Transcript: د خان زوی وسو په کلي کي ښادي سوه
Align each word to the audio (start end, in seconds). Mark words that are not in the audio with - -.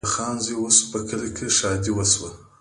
د 0.05 0.07
خان 0.13 0.35
زوی 0.45 0.55
وسو 0.61 0.83
په 0.91 0.99
کلي 1.07 1.29
کي 1.37 1.45
ښادي 1.57 1.91
سوه 2.13 2.29